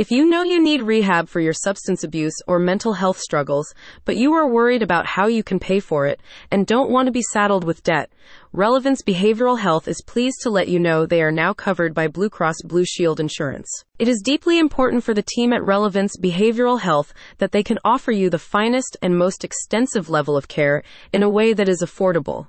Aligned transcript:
If 0.00 0.10
you 0.10 0.24
know 0.24 0.42
you 0.42 0.62
need 0.62 0.80
rehab 0.80 1.28
for 1.28 1.40
your 1.40 1.52
substance 1.52 2.02
abuse 2.02 2.32
or 2.46 2.58
mental 2.58 2.94
health 2.94 3.18
struggles, 3.18 3.74
but 4.06 4.16
you 4.16 4.32
are 4.32 4.48
worried 4.48 4.82
about 4.82 5.04
how 5.04 5.26
you 5.26 5.42
can 5.42 5.58
pay 5.58 5.78
for 5.78 6.06
it 6.06 6.22
and 6.50 6.66
don't 6.66 6.90
want 6.90 7.04
to 7.04 7.12
be 7.12 7.20
saddled 7.34 7.64
with 7.64 7.82
debt, 7.82 8.10
Relevance 8.50 9.02
Behavioral 9.02 9.58
Health 9.58 9.86
is 9.86 10.00
pleased 10.06 10.38
to 10.40 10.48
let 10.48 10.68
you 10.68 10.78
know 10.78 11.04
they 11.04 11.20
are 11.20 11.30
now 11.30 11.52
covered 11.52 11.92
by 11.92 12.08
Blue 12.08 12.30
Cross 12.30 12.62
Blue 12.64 12.86
Shield 12.86 13.20
insurance. 13.20 13.68
It 13.98 14.08
is 14.08 14.22
deeply 14.24 14.58
important 14.58 15.04
for 15.04 15.12
the 15.12 15.22
team 15.34 15.52
at 15.52 15.66
Relevance 15.66 16.16
Behavioral 16.16 16.80
Health 16.80 17.12
that 17.36 17.52
they 17.52 17.62
can 17.62 17.78
offer 17.84 18.10
you 18.10 18.30
the 18.30 18.38
finest 18.38 18.96
and 19.02 19.18
most 19.18 19.44
extensive 19.44 20.08
level 20.08 20.34
of 20.34 20.48
care 20.48 20.82
in 21.12 21.22
a 21.22 21.28
way 21.28 21.52
that 21.52 21.68
is 21.68 21.82
affordable. 21.82 22.46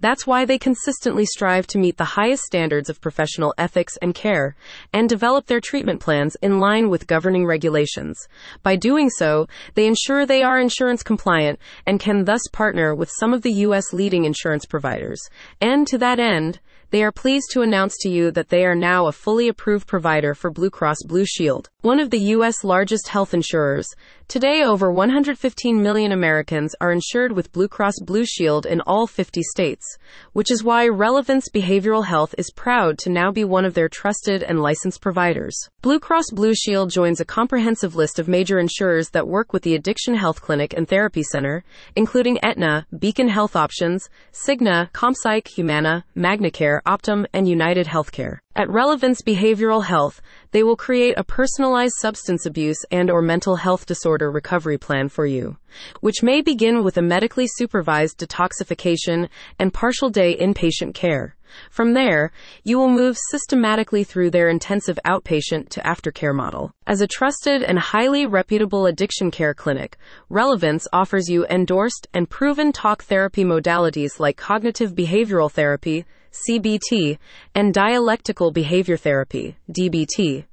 That's 0.00 0.26
why 0.26 0.44
they 0.44 0.58
consistently 0.58 1.24
strive 1.24 1.66
to 1.68 1.78
meet 1.78 1.96
the 1.96 2.04
highest 2.04 2.44
standards 2.44 2.88
of 2.88 3.00
professional 3.00 3.54
ethics 3.58 3.96
and 4.02 4.14
care 4.14 4.56
and 4.92 5.08
develop 5.08 5.46
their 5.46 5.60
treatment 5.60 6.00
plans 6.00 6.36
in 6.42 6.60
line 6.60 6.88
with 6.88 7.06
governing 7.06 7.46
regulations. 7.46 8.18
By 8.62 8.76
doing 8.76 9.10
so, 9.10 9.46
they 9.74 9.86
ensure 9.86 10.26
they 10.26 10.42
are 10.42 10.60
insurance 10.60 11.02
compliant 11.02 11.58
and 11.86 12.00
can 12.00 12.24
thus 12.24 12.42
partner 12.52 12.94
with 12.94 13.10
some 13.18 13.32
of 13.32 13.42
the 13.42 13.52
U.S. 13.52 13.92
leading 13.92 14.24
insurance 14.24 14.66
providers. 14.66 15.20
And 15.60 15.86
to 15.88 15.98
that 15.98 16.18
end, 16.18 16.60
they 16.90 17.02
are 17.02 17.12
pleased 17.12 17.50
to 17.52 17.62
announce 17.62 17.96
to 18.00 18.08
you 18.08 18.30
that 18.30 18.48
they 18.48 18.64
are 18.64 18.76
now 18.76 19.06
a 19.06 19.12
fully 19.12 19.48
approved 19.48 19.88
provider 19.88 20.34
for 20.34 20.50
Blue 20.50 20.70
Cross 20.70 20.98
Blue 21.04 21.26
Shield, 21.26 21.68
one 21.86 22.00
of 22.00 22.10
the 22.10 22.18
U.S. 22.34 22.64
largest 22.64 23.06
health 23.06 23.32
insurers. 23.32 23.86
Today, 24.26 24.64
over 24.64 24.90
115 24.90 25.80
million 25.80 26.10
Americans 26.10 26.74
are 26.80 26.90
insured 26.90 27.30
with 27.30 27.52
Blue 27.52 27.68
Cross 27.68 28.00
Blue 28.02 28.26
Shield 28.26 28.66
in 28.66 28.80
all 28.80 29.06
50 29.06 29.40
states, 29.44 29.96
which 30.32 30.50
is 30.50 30.64
why 30.64 30.88
Relevance 30.88 31.48
Behavioral 31.48 32.04
Health 32.04 32.34
is 32.36 32.50
proud 32.56 32.98
to 32.98 33.08
now 33.08 33.30
be 33.30 33.44
one 33.44 33.64
of 33.64 33.74
their 33.74 33.88
trusted 33.88 34.42
and 34.42 34.60
licensed 34.60 35.00
providers. 35.00 35.56
Blue 35.80 36.00
Cross 36.00 36.32
Blue 36.32 36.56
Shield 36.56 36.90
joins 36.90 37.20
a 37.20 37.24
comprehensive 37.24 37.94
list 37.94 38.18
of 38.18 38.26
major 38.26 38.58
insurers 38.58 39.10
that 39.10 39.28
work 39.28 39.52
with 39.52 39.62
the 39.62 39.76
Addiction 39.76 40.16
Health 40.16 40.42
Clinic 40.42 40.74
and 40.76 40.88
Therapy 40.88 41.22
Center, 41.22 41.62
including 41.94 42.40
Aetna, 42.42 42.88
Beacon 42.98 43.28
Health 43.28 43.54
Options, 43.54 44.10
Cigna, 44.32 44.90
ComPsych, 44.90 45.46
Humana, 45.46 46.04
MagnaCare, 46.16 46.80
Optum, 46.84 47.26
and 47.32 47.48
United 47.48 47.86
Healthcare. 47.86 48.40
At 48.56 48.70
Relevance 48.70 49.20
Behavioral 49.20 49.84
Health, 49.84 50.22
they 50.52 50.62
will 50.62 50.76
create 50.76 51.18
a 51.18 51.24
personalized 51.24 51.96
substance 51.98 52.46
abuse 52.46 52.78
and 52.90 53.10
or 53.10 53.20
mental 53.20 53.56
health 53.56 53.84
disorder 53.84 54.30
recovery 54.30 54.78
plan 54.78 55.10
for 55.10 55.26
you, 55.26 55.58
which 56.00 56.22
may 56.22 56.40
begin 56.40 56.82
with 56.82 56.96
a 56.96 57.02
medically 57.02 57.46
supervised 57.46 58.16
detoxification 58.16 59.28
and 59.58 59.74
partial 59.74 60.08
day 60.08 60.34
inpatient 60.34 60.94
care. 60.94 61.35
From 61.70 61.94
there, 61.94 62.32
you 62.64 62.78
will 62.78 62.88
move 62.88 63.16
systematically 63.30 64.04
through 64.04 64.30
their 64.30 64.48
intensive 64.48 64.98
outpatient 65.04 65.68
to 65.70 65.80
aftercare 65.80 66.34
model. 66.34 66.72
As 66.86 67.00
a 67.00 67.06
trusted 67.06 67.62
and 67.62 67.78
highly 67.78 68.26
reputable 68.26 68.86
addiction 68.86 69.30
care 69.30 69.54
clinic, 69.54 69.96
Relevance 70.28 70.88
offers 70.92 71.28
you 71.28 71.46
endorsed 71.46 72.06
and 72.12 72.28
proven 72.28 72.72
talk 72.72 73.02
therapy 73.04 73.44
modalities 73.44 74.18
like 74.18 74.36
cognitive 74.36 74.94
behavioral 74.94 75.50
therapy, 75.50 76.04
CBT, 76.48 77.18
and 77.54 77.72
dialectical 77.72 78.50
behavior 78.50 78.96
therapy, 78.96 79.56
DBT, 79.70 80.44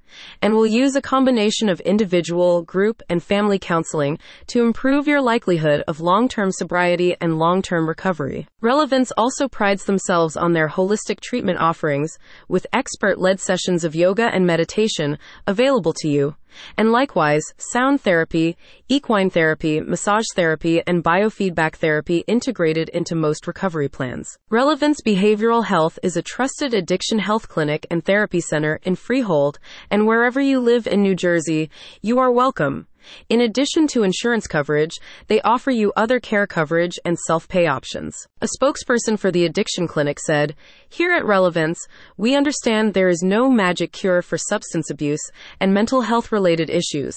and 0.42 0.54
will 0.54 0.66
use 0.66 0.96
a 0.96 1.02
combination 1.02 1.70
of 1.70 1.80
individual, 1.82 2.62
group, 2.64 3.02
and 3.10 3.22
family 3.22 3.60
counseling 3.60 4.18
to 4.48 4.64
improve 4.64 5.08
your 5.08 5.22
likelihood 5.22 5.84
of 5.88 6.00
long 6.00 6.28
term 6.28 6.52
sobriety 6.52 7.16
and 7.20 7.40
long 7.40 7.62
term 7.62 7.88
recovery. 7.88 8.48
Relevance 8.62 9.12
also 9.18 9.48
prides 9.48 9.86
themselves 9.86 10.38
on 10.38 10.54
their 10.54 10.70
holistic 10.70 11.20
treatment 11.20 11.60
offerings, 11.60 12.18
with 12.48 12.68
expert 12.74 13.20
led 13.20 13.40
sessions 13.40 13.84
of 13.84 13.96
yoga 13.96 14.26
and 14.34 14.46
meditation 14.46 15.18
available 15.48 15.94
to 15.94 16.08
you 16.08 16.36
and 16.78 16.92
likewise, 16.92 17.44
sound 17.58 18.02
therapy, 18.02 18.58
equine 18.90 19.30
therapy, 19.30 19.82
massage 19.82 20.26
therapy, 20.36 20.82
and 20.86 21.04
biofeedback 21.04 21.76
therapy 21.76 22.24
integrated 22.28 22.90
into 22.90 23.16
most 23.16 23.48
recovery 23.48 23.90
plans. 23.90 24.38
Relevance 24.50 25.02
Behavioral 25.02 25.66
Health 25.66 25.98
is 26.04 26.18
a 26.18 26.22
trusted 26.22 26.74
addiction 26.74 27.20
health 27.20 27.48
clinic 27.50 27.86
and 27.90 28.04
therapy 28.04 28.40
center 28.40 28.80
in 28.84 28.96
Freehold, 28.96 29.60
and 29.90 30.08
wherever 30.08 30.42
you 30.42 30.60
live 30.60 30.88
in 30.88 31.02
New 31.02 31.16
Jersey, 31.16 31.70
you 32.02 32.20
are 32.20 32.32
welcome. 32.32 32.88
In 33.30 33.42
addition 33.42 33.88
to 33.88 34.04
insurance 34.04 34.48
coverage, 34.48 35.00
they 35.28 35.42
offer 35.42 35.72
you 35.72 35.92
other 35.96 36.20
care 36.20 36.48
coverage 36.48 37.00
and 37.06 37.18
self 37.18 37.48
pay 37.48 37.68
options. 37.68 38.16
A 38.42 38.48
spokesperson 38.60 39.18
for 39.18 39.32
the 39.32 39.46
Addiction 39.46 39.88
Clinic 39.88 40.20
said, 40.20 40.56
Here 40.90 41.14
at 41.14 41.26
Relevance, 41.26 41.80
we 42.18 42.36
understand 42.36 42.94
there 42.94 43.10
is 43.10 43.24
no 43.24 43.50
magic 43.50 43.92
cure 43.92 44.22
for 44.22 44.38
substance 44.38 44.90
abuse 44.90 45.30
and 45.60 45.74
mental 45.74 46.02
health 46.02 46.32
related 46.32 46.70
issues 46.70 47.16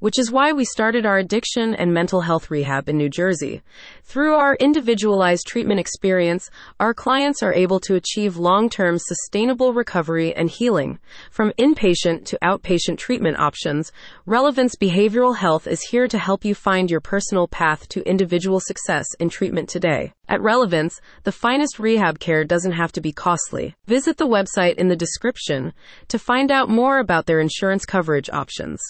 which 0.00 0.18
is 0.18 0.30
why 0.30 0.52
we 0.52 0.64
started 0.64 1.04
our 1.04 1.18
addiction 1.18 1.74
and 1.74 1.92
mental 1.92 2.20
health 2.20 2.50
rehab 2.50 2.88
in 2.88 2.96
New 2.96 3.08
Jersey. 3.08 3.62
Through 4.04 4.34
our 4.34 4.54
individualized 4.56 5.46
treatment 5.46 5.80
experience, 5.80 6.50
our 6.78 6.94
clients 6.94 7.42
are 7.42 7.52
able 7.52 7.80
to 7.80 7.94
achieve 7.94 8.36
long 8.36 8.68
term 8.68 8.98
sustainable 8.98 9.72
recovery 9.72 10.34
and 10.34 10.50
healing. 10.50 10.98
From 11.30 11.52
inpatient 11.58 12.24
to 12.26 12.38
outpatient 12.42 12.98
treatment 12.98 13.38
options, 13.38 13.92
Relevance 14.26 14.76
Behavioral 14.76 15.36
Health 15.36 15.66
is 15.66 15.82
here 15.82 16.08
to 16.08 16.18
help 16.18 16.44
you 16.44 16.54
find 16.54 16.90
your 16.90 17.00
personal 17.00 17.48
path 17.48 17.88
to 17.88 18.08
individual 18.08 18.60
success 18.60 19.06
in 19.18 19.28
treatment 19.28 19.68
today. 19.68 20.12
At 20.28 20.42
Relevance, 20.42 21.00
the 21.24 21.32
finest 21.32 21.78
rehab 21.78 22.18
care 22.18 22.44
doesn't 22.44 22.72
have 22.72 22.92
to 22.92 23.00
be 23.00 23.12
costly. 23.12 23.74
Visit 23.86 24.18
the 24.18 24.26
website 24.26 24.74
in 24.74 24.88
the 24.88 24.96
description 24.96 25.72
to 26.08 26.18
find 26.18 26.50
out 26.50 26.68
more 26.68 26.98
about 26.98 27.24
their 27.24 27.40
insurance 27.40 27.86
coverage 27.86 28.28
options. 28.30 28.80